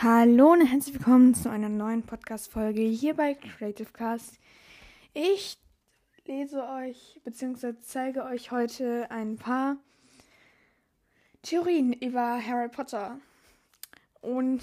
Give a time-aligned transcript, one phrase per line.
[0.00, 4.38] Hallo und herzlich willkommen zu einer neuen Podcast-Folge hier bei Creative Cast.
[5.12, 5.58] Ich
[6.24, 7.74] lese euch bzw.
[7.80, 9.76] zeige euch heute ein paar
[11.42, 13.18] Theorien über Harry Potter.
[14.20, 14.62] Und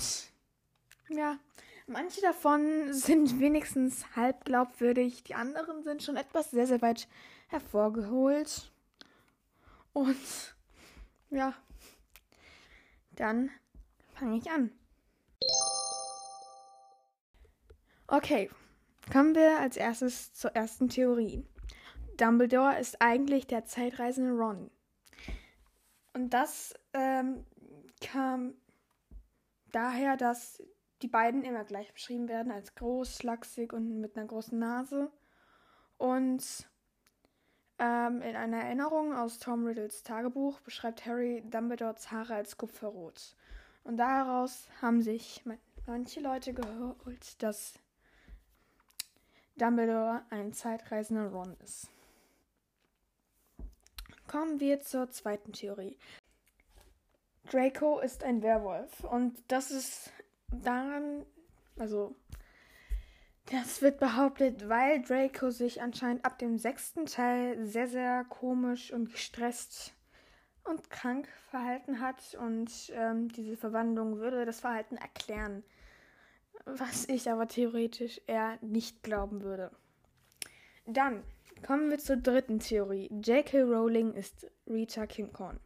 [1.09, 1.37] ja,
[1.85, 7.09] manche davon sind wenigstens halb glaubwürdig, die anderen sind schon etwas sehr, sehr weit
[7.49, 8.71] hervorgeholt.
[9.91, 10.55] Und
[11.29, 11.53] ja,
[13.17, 13.49] dann
[14.13, 14.71] fange ich an.
[18.07, 18.51] Okay,
[19.11, 21.43] kommen wir als erstes zur ersten Theorie.
[22.17, 24.69] Dumbledore ist eigentlich der zeitreisende Ron.
[26.13, 27.43] Und das ähm,
[27.99, 28.53] kam
[29.71, 30.61] daher, dass
[31.01, 35.11] die beiden immer gleich beschrieben werden als groß, schlachsig und mit einer großen Nase.
[35.97, 36.69] Und
[37.79, 43.35] ähm, in einer Erinnerung aus Tom Riddles Tagebuch beschreibt Harry Dumbledores Haare als kupferrot.
[43.83, 45.43] Und daraus haben sich
[45.87, 47.73] manche Leute geholt, dass
[49.57, 51.89] Dumbledore ein zeitreisender Ron ist.
[54.27, 55.97] Kommen wir zur zweiten Theorie.
[57.49, 60.11] Draco ist ein Werwolf und das ist
[60.51, 61.25] daran,
[61.77, 62.15] also
[63.51, 69.11] das wird behauptet, weil Draco sich anscheinend ab dem sechsten Teil sehr, sehr komisch und
[69.11, 69.93] gestresst
[70.63, 75.63] und krank verhalten hat und ähm, diese Verwandlung würde das Verhalten erklären
[76.65, 79.71] was ich aber theoretisch eher nicht glauben würde.
[80.85, 81.23] Dann
[81.65, 83.09] kommen wir zur dritten Theorie.
[83.23, 83.61] J.K.
[83.63, 85.59] Rowling ist Rita Kimcorn.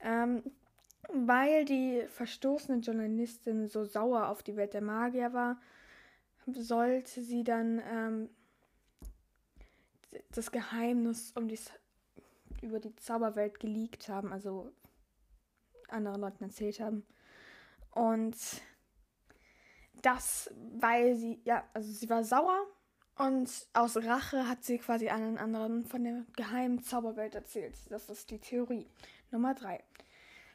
[0.00, 0.42] Ähm,
[1.08, 5.60] weil die verstoßene Journalistin so sauer auf die Welt der Magier war,
[6.46, 8.30] sollte sie dann ähm,
[10.32, 11.58] das Geheimnis um die,
[12.62, 14.70] über die Zauberwelt geleakt haben, also
[15.88, 17.04] anderen Leuten erzählt haben.
[17.92, 18.36] Und
[20.02, 22.66] das, weil sie, ja, also sie war sauer
[23.18, 27.74] und aus Rache hat sie quasi allen anderen von der geheimen Zauberwelt erzählt.
[27.90, 28.86] Das ist die Theorie.
[29.30, 29.82] Nummer 3.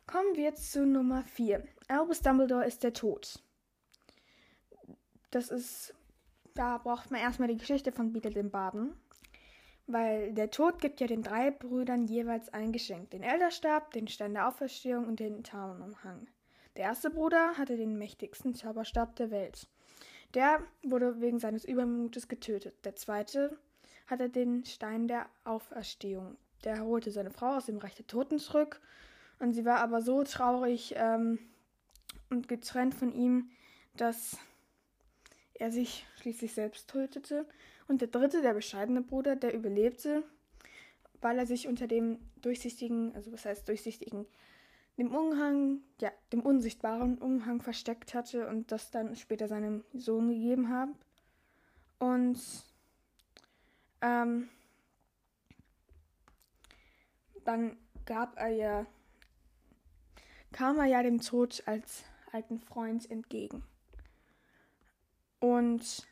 [0.05, 1.63] Kommen wir zu Nummer 4.
[1.88, 3.41] Albus Dumbledore ist der Tod.
[5.31, 5.93] Das ist,
[6.53, 8.93] da braucht man erstmal die Geschichte von Beetle dem Baden.
[9.87, 13.09] Weil der Tod gibt ja den drei Brüdern jeweils ein Geschenk.
[13.09, 16.27] Den Elderstab, den Stein der Auferstehung und den Tarnumhang.
[16.77, 19.67] Der erste Bruder hatte den mächtigsten Zauberstab der Welt.
[20.33, 22.85] Der wurde wegen seines Übermutes getötet.
[22.85, 23.57] Der zweite
[24.07, 26.37] hatte den Stein der Auferstehung.
[26.63, 28.79] Der holte seine Frau aus dem Reich der Toten zurück.
[29.39, 31.39] Und sie war aber so traurig ähm,
[32.29, 33.49] und getrennt von ihm,
[33.97, 34.37] dass
[35.55, 37.45] er sich schließlich selbst tötete.
[37.87, 40.23] Und der dritte, der bescheidene Bruder, der überlebte,
[41.19, 44.25] weil er sich unter dem durchsichtigen, also was heißt durchsichtigen,
[45.01, 50.69] dem Umhang, ja, dem unsichtbaren Umhang versteckt hatte und das dann später seinem Sohn gegeben
[50.69, 50.91] habe.
[51.97, 52.39] Und
[54.01, 54.47] ähm,
[57.45, 58.85] dann gab er ja,
[60.51, 63.63] kam er ja dem Tod als alten Freund entgegen.
[65.40, 66.06] Und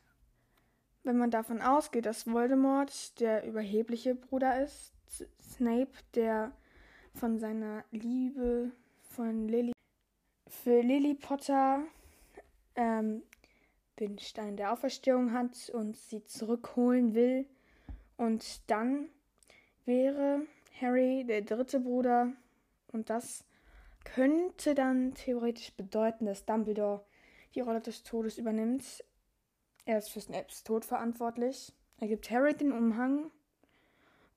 [1.04, 4.94] wenn man davon ausgeht, dass Voldemort der überhebliche Bruder ist,
[5.40, 6.54] Snape der
[7.14, 8.72] von seiner Liebe
[9.02, 9.74] von Lily
[10.48, 11.84] für Lily Potter
[12.76, 13.24] ähm,
[14.00, 17.46] den Stein der Auferstehung hat und sie zurückholen will.
[18.18, 19.10] Und dann
[19.86, 20.46] wäre
[20.80, 22.34] Harry der dritte Bruder
[22.92, 23.44] und das
[24.04, 27.06] könnte dann theoretisch bedeuten, dass Dumbledore
[27.56, 29.04] die Rolle des Todes übernimmt.
[29.86, 31.74] Er ist für Snapes Tod verantwortlich.
[31.98, 33.32] Er gibt Harry den Umhang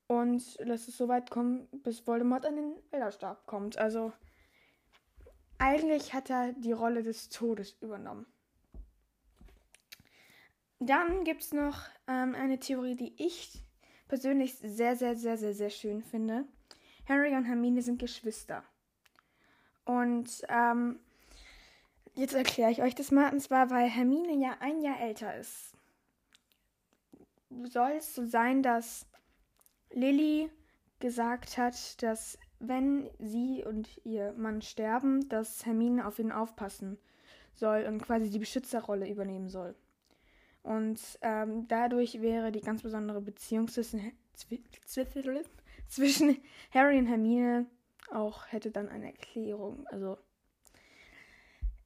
[0.07, 3.77] und lässt es so weit kommen, bis Voldemort an den Elderstab kommt.
[3.77, 4.13] Also
[5.57, 8.25] eigentlich hat er die Rolle des Todes übernommen.
[10.79, 13.63] Dann gibt es noch ähm, eine Theorie, die ich
[14.09, 16.45] persönlich sehr, sehr, sehr, sehr, sehr schön finde.
[17.07, 18.63] Harry und Hermine sind Geschwister.
[19.85, 20.99] Und ähm,
[22.15, 23.31] jetzt erkläre ich euch das mal.
[23.31, 25.73] Und zwar, weil Hermine ja ein Jahr älter ist.
[27.65, 29.05] Soll es so sein, dass
[29.93, 30.49] Lilly
[30.99, 36.97] gesagt hat, dass wenn sie und ihr Mann sterben, dass Hermine auf ihn aufpassen
[37.55, 39.75] soll und quasi die Beschützerrolle übernehmen soll.
[40.63, 44.13] Und ähm, dadurch wäre die ganz besondere Beziehung zwischen,
[45.89, 46.37] zwischen
[46.73, 47.67] Harry und Hermine
[48.11, 49.85] auch hätte dann eine Erklärung.
[49.87, 50.17] Also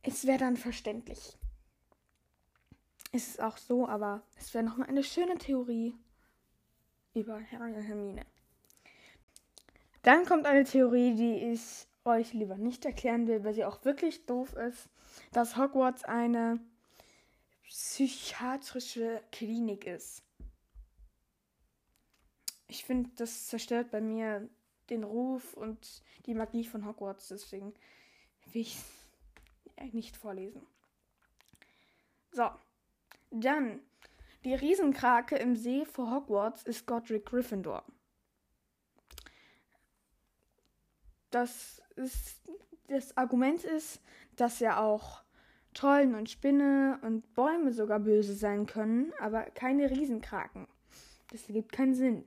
[0.04, 1.38] es wäre dann verständlich.
[3.14, 5.96] Ist es auch so, aber es wäre nochmal eine schöne Theorie
[7.20, 8.26] über Hermine.
[10.04, 14.26] Dann kommt eine Theorie, die ich euch lieber nicht erklären will, weil sie auch wirklich
[14.26, 14.90] doof ist,
[15.34, 16.60] dass Hogwarts eine
[17.64, 20.24] psychiatrische Klinik ist.
[22.68, 24.50] Ich finde, das zerstört bei mir
[24.90, 27.74] den Ruf und die Magie von Hogwarts, deswegen
[28.52, 28.78] will ich
[29.76, 30.66] es nicht vorlesen.
[32.32, 32.50] So,
[33.32, 33.82] dann
[34.44, 37.84] die Riesenkrake im See vor Hogwarts ist Godric Gryffindor.
[41.30, 42.42] Das, ist,
[42.88, 44.02] das Argument ist,
[44.36, 45.24] dass ja auch
[45.74, 50.68] Trollen und Spinne und Bäume sogar böse sein können, aber keine Riesenkraken.
[51.32, 52.26] Das ergibt keinen Sinn.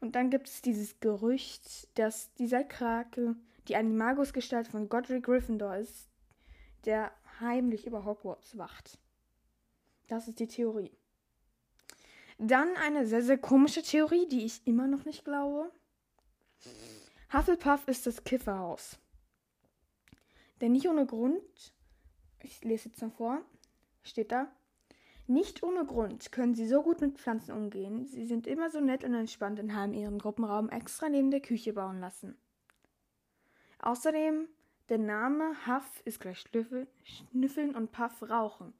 [0.00, 3.36] Und dann gibt es dieses Gerücht, dass dieser Krake
[3.68, 6.08] die Animagus-Gestalt von Godric Gryffindor ist,
[6.84, 8.98] der heimlich über Hogwarts wacht.
[10.08, 10.92] Das ist die Theorie.
[12.44, 15.70] Dann eine sehr, sehr komische Theorie, die ich immer noch nicht glaube.
[17.32, 18.98] Hufflepuff ist das Kifferhaus.
[20.60, 21.72] Denn nicht ohne Grund,
[22.42, 23.40] ich lese jetzt noch vor,
[24.02, 24.50] steht da,
[25.28, 28.06] nicht ohne Grund können sie so gut mit Pflanzen umgehen.
[28.06, 31.72] Sie sind immer so nett und entspannt und haben ihren Gruppenraum extra neben der Küche
[31.72, 32.36] bauen lassen.
[33.78, 34.48] Außerdem,
[34.88, 38.74] der Name Huff ist gleich Schnüffeln und Puff rauchen.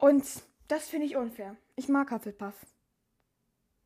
[0.00, 0.24] Und
[0.68, 1.56] das finde ich unfair.
[1.76, 2.54] Ich mag Hufflepuff.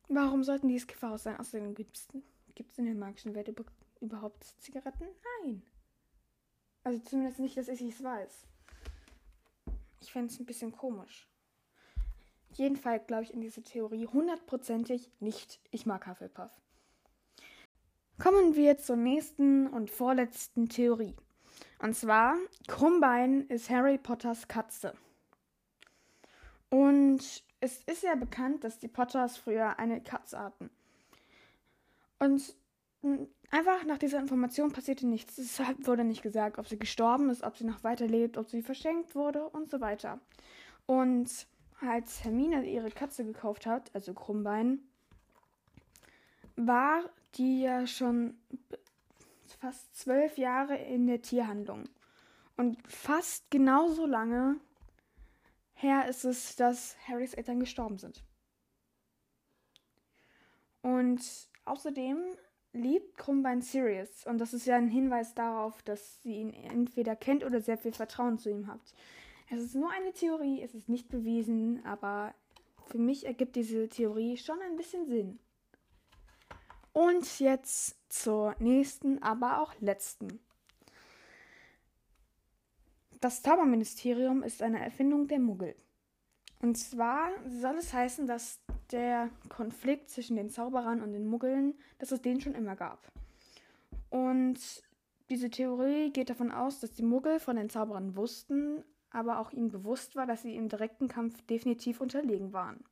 [0.07, 1.37] Warum sollten die es Kifferhaus sein?
[1.39, 3.53] Außerdem gibt es in der magischen Welt
[3.99, 5.07] überhaupt Zigaretten?
[5.43, 5.61] Nein.
[6.83, 8.47] Also zumindest nicht, dass ich es weiß.
[9.99, 11.27] Ich fände es ein bisschen komisch.
[12.53, 15.59] Jedenfalls glaube ich in diese Theorie hundertprozentig nicht.
[15.71, 16.51] Ich mag Hufflepuff.
[18.17, 21.15] Kommen wir zur nächsten und vorletzten Theorie.
[21.79, 22.37] Und zwar,
[22.67, 24.93] Krummbein ist Harry Potters Katze.
[26.75, 30.69] Und es ist ja bekannt, dass die Potters früher eine Katze hatten.
[32.19, 32.53] Und
[33.49, 35.37] einfach nach dieser Information passierte nichts.
[35.37, 35.57] Es
[35.87, 39.47] wurde nicht gesagt, ob sie gestorben ist, ob sie noch weiterlebt, ob sie verschenkt wurde
[39.47, 40.19] und so weiter.
[40.85, 41.47] Und
[41.79, 44.79] als Hermine ihre Katze gekauft hat, also Krummbein,
[46.57, 48.37] war die ja schon
[49.61, 51.85] fast zwölf Jahre in der Tierhandlung.
[52.57, 54.57] Und fast genauso lange
[55.85, 58.23] her ist es, dass Harrys Eltern gestorben sind.
[60.81, 61.21] Und
[61.65, 62.17] außerdem
[62.73, 64.25] liebt Krummbein Sirius.
[64.25, 67.93] Und das ist ja ein Hinweis darauf, dass sie ihn entweder kennt oder sehr viel
[67.93, 68.81] Vertrauen zu ihm hat.
[69.49, 72.33] Es ist nur eine Theorie, es ist nicht bewiesen, aber
[72.87, 75.39] für mich ergibt diese Theorie schon ein bisschen Sinn.
[76.93, 80.39] Und jetzt zur nächsten, aber auch letzten.
[83.21, 85.75] Das Zauberministerium ist eine Erfindung der Muggel.
[86.61, 88.59] Und zwar soll es heißen, dass
[88.91, 93.11] der Konflikt zwischen den Zauberern und den Muggeln, dass es den schon immer gab.
[94.09, 94.59] Und
[95.29, 99.69] diese Theorie geht davon aus, dass die Muggel von den Zauberern wussten, aber auch ihnen
[99.69, 102.83] bewusst war, dass sie im direkten Kampf definitiv unterlegen waren.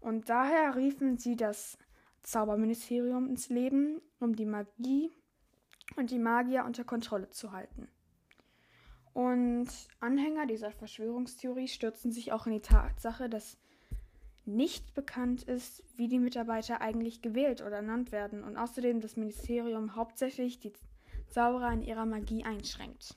[0.00, 1.78] Und daher riefen sie das
[2.22, 5.10] Zauberministerium ins Leben, um die Magie
[5.96, 7.88] und die Magier unter Kontrolle zu halten.
[9.14, 9.68] Und
[10.00, 13.56] Anhänger dieser Verschwörungstheorie stürzen sich auch in die Tatsache, dass
[14.44, 19.94] nicht bekannt ist, wie die Mitarbeiter eigentlich gewählt oder ernannt werden und außerdem das Ministerium
[19.94, 20.72] hauptsächlich die
[21.28, 23.16] Zauberer in ihrer Magie einschränkt.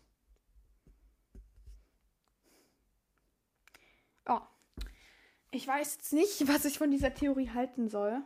[4.27, 4.41] Oh,
[5.51, 8.21] ich weiß jetzt nicht, was ich von dieser Theorie halten soll.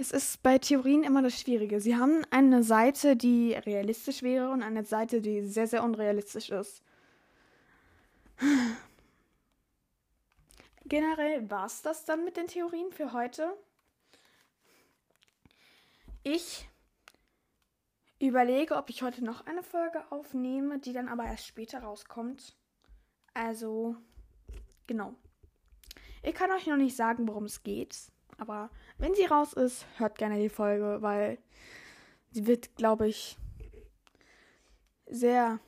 [0.00, 1.78] Es ist bei Theorien immer das Schwierige.
[1.78, 6.82] Sie haben eine Seite, die realistisch wäre und eine Seite, die sehr, sehr unrealistisch ist.
[10.86, 13.54] Generell war es das dann mit den Theorien für heute.
[16.22, 16.66] Ich
[18.20, 22.56] überlege, ob ich heute noch eine Folge aufnehme, die dann aber erst später rauskommt.
[23.34, 23.96] Also,
[24.86, 25.14] genau.
[26.22, 28.10] Ich kann euch noch nicht sagen, worum es geht.
[28.40, 31.38] Aber wenn sie raus ist, hört gerne die Folge, weil
[32.30, 33.36] sie wird, glaube ich,
[35.06, 35.60] sehr.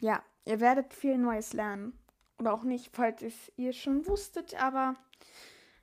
[0.00, 1.98] Ja, ihr werdet viel Neues lernen.
[2.38, 3.22] Oder auch nicht, falls
[3.56, 4.96] ihr es schon wusstet, aber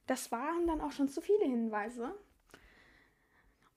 [0.06, 2.13] das waren dann auch schon zu viele Hinweise.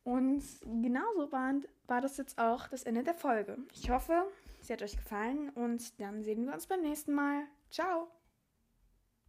[0.04, 1.54] Und genauso war,
[1.86, 3.58] war das jetzt auch das Ende der Folge.
[3.72, 4.26] Ich hoffe,
[4.60, 7.44] sie hat euch gefallen und dann sehen wir uns beim nächsten Mal.
[7.70, 8.08] Ciao!